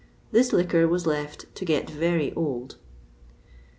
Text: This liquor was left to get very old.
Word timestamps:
This 0.31 0.51
liquor 0.51 0.87
was 0.87 1.05
left 1.05 1.45
to 1.53 1.63
get 1.63 1.87
very 1.87 2.33
old. 2.33 2.77